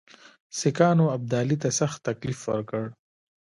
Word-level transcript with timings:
سیکهانو 0.59 1.05
ابدالي 1.17 1.57
ته 1.63 1.69
سخت 1.79 1.97
تکلیف 2.09 2.39
ورکړ. 2.49 2.83